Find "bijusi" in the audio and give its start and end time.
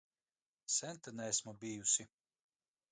1.61-2.03